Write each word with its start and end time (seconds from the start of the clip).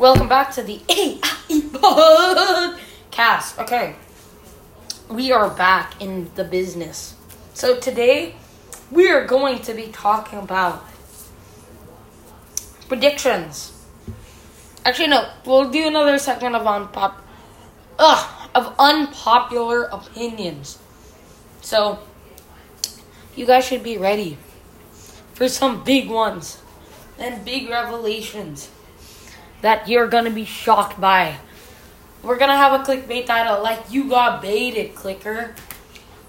Welcome 0.00 0.28
back 0.30 0.50
to 0.52 0.62
the 0.62 0.80
AIE 0.88 1.60
podcast. 1.76 3.58
Okay, 3.58 3.96
we 5.10 5.30
are 5.30 5.50
back 5.50 6.00
in 6.00 6.30
the 6.36 6.42
business. 6.42 7.16
So 7.52 7.78
today 7.78 8.36
we 8.90 9.10
are 9.10 9.26
going 9.26 9.58
to 9.58 9.74
be 9.74 9.88
talking 9.88 10.38
about 10.38 10.82
predictions. 12.88 13.76
Actually, 14.86 15.08
no, 15.08 15.28
we'll 15.44 15.68
do 15.68 15.88
another 15.88 16.16
segment 16.16 16.56
of 16.56 16.62
unpop, 16.62 17.16
ugh, 17.98 18.48
of 18.54 18.74
unpopular 18.78 19.82
opinions. 19.82 20.78
So 21.60 21.98
you 23.36 23.44
guys 23.44 23.66
should 23.66 23.82
be 23.82 23.98
ready 23.98 24.38
for 25.34 25.46
some 25.46 25.84
big 25.84 26.08
ones 26.08 26.62
and 27.18 27.44
big 27.44 27.68
revelations 27.68 28.70
that 29.62 29.88
you're 29.88 30.08
gonna 30.08 30.30
be 30.30 30.44
shocked 30.44 31.00
by. 31.00 31.36
We're 32.22 32.38
gonna 32.38 32.56
have 32.56 32.80
a 32.80 32.84
clickbait 32.84 33.26
title 33.26 33.62
like 33.62 33.90
You 33.90 34.08
Got 34.08 34.42
Baited, 34.42 34.94
clicker. 34.94 35.54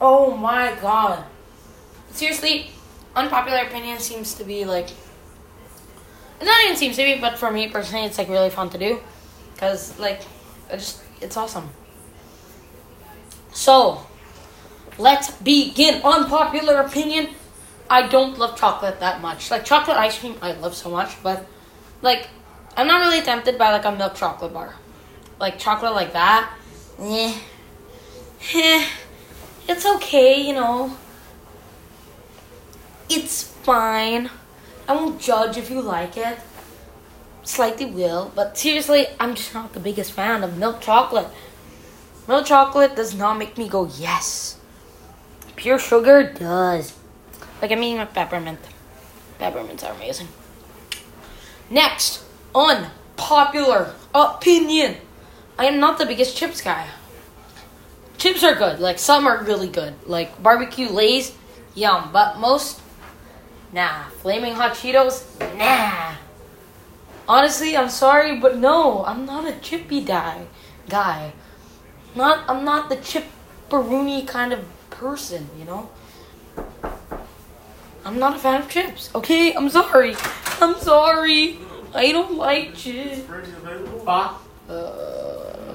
Oh 0.00 0.36
my 0.36 0.74
god. 0.80 1.24
Seriously, 2.12 2.70
unpopular 3.14 3.62
opinion 3.62 3.98
seems 3.98 4.34
to 4.34 4.44
be 4.44 4.64
like. 4.64 4.88
Not 6.42 6.64
even 6.64 6.76
seems 6.76 6.96
to 6.96 7.04
be, 7.04 7.20
but 7.20 7.38
for 7.38 7.50
me 7.50 7.68
personally, 7.68 8.06
it's 8.06 8.16
like 8.16 8.28
really 8.28 8.50
fun 8.50 8.70
to 8.70 8.78
do. 8.78 9.00
Because, 9.52 9.98
like, 9.98 10.22
just, 10.70 11.02
it's 11.20 11.36
awesome. 11.36 11.68
So, 13.52 14.06
let's 14.96 15.30
begin. 15.32 16.00
Unpopular 16.02 16.80
opinion 16.80 17.28
I 17.90 18.06
don't 18.06 18.38
love 18.38 18.56
chocolate 18.56 19.00
that 19.00 19.20
much. 19.20 19.50
Like, 19.50 19.64
chocolate 19.64 19.96
ice 19.96 20.16
cream, 20.16 20.36
I 20.40 20.52
love 20.52 20.76
so 20.76 20.90
much, 20.90 21.20
but, 21.24 21.44
like, 22.02 22.28
I'm 22.80 22.86
not 22.86 23.00
really 23.00 23.20
tempted 23.20 23.58
by 23.58 23.72
like 23.72 23.84
a 23.84 23.92
milk 23.92 24.14
chocolate 24.14 24.54
bar. 24.54 24.74
Like 25.38 25.58
chocolate 25.58 25.92
like 25.92 26.14
that. 26.14 26.50
Eh. 26.98 27.38
Eh. 28.54 28.86
It's 29.68 29.84
okay, 29.84 30.40
you 30.40 30.54
know. 30.54 30.96
It's 33.10 33.42
fine. 33.42 34.30
I 34.88 34.94
won't 34.94 35.20
judge 35.20 35.58
if 35.58 35.68
you 35.68 35.82
like 35.82 36.16
it. 36.16 36.38
Slightly 37.42 37.84
will, 37.84 38.32
but 38.34 38.56
seriously, 38.56 39.08
I'm 39.20 39.34
just 39.34 39.52
not 39.52 39.74
the 39.74 39.80
biggest 39.80 40.12
fan 40.12 40.42
of 40.42 40.56
milk 40.56 40.80
chocolate. 40.80 41.28
Milk 42.26 42.46
chocolate 42.46 42.96
does 42.96 43.14
not 43.14 43.36
make 43.36 43.58
me 43.58 43.68
go 43.68 43.90
yes. 43.98 44.56
Pure 45.54 45.80
sugar 45.80 46.32
does. 46.32 46.96
Like 47.60 47.72
I 47.72 47.74
mean 47.74 47.98
with 47.98 48.14
peppermint. 48.14 48.60
Peppermints 49.38 49.84
are 49.84 49.92
amazing. 49.92 50.28
Next, 51.68 52.24
unpopular 52.54 53.94
opinion. 54.14 54.96
I 55.58 55.66
am 55.66 55.78
not 55.78 55.98
the 55.98 56.06
biggest 56.06 56.36
chips 56.36 56.60
guy. 56.60 56.88
Chips 58.18 58.42
are 58.42 58.54
good. 58.54 58.80
Like 58.80 58.98
some 58.98 59.26
are 59.26 59.42
really 59.44 59.68
good. 59.68 59.94
Like 60.06 60.42
barbecue 60.42 60.88
lays, 60.88 61.36
yum. 61.74 62.10
But 62.12 62.38
most, 62.38 62.80
nah. 63.72 64.04
Flaming 64.20 64.54
hot 64.54 64.72
Cheetos, 64.72 65.24
nah. 65.56 66.14
Honestly, 67.28 67.76
I'm 67.76 67.88
sorry, 67.88 68.38
but 68.38 68.56
no, 68.56 69.04
I'm 69.04 69.24
not 69.24 69.46
a 69.46 69.52
chippy 69.60 70.00
guy. 70.00 70.46
Guy, 70.88 71.32
not. 72.14 72.48
I'm 72.48 72.64
not 72.64 72.88
the 72.88 72.96
chipperoonie 72.96 74.26
kind 74.26 74.52
of 74.52 74.64
person. 74.90 75.48
You 75.58 75.64
know. 75.64 75.90
I'm 78.04 78.18
not 78.18 78.36
a 78.36 78.38
fan 78.38 78.62
of 78.62 78.68
chips. 78.68 79.10
Okay, 79.14 79.54
I'm 79.54 79.68
sorry. 79.68 80.16
I'm 80.60 80.74
sorry. 80.80 81.58
I 81.94 82.12
don't 82.12 82.36
like 82.36 82.74
cheese. 82.74 83.18
Is 83.18 83.24
Uh, 84.68 85.74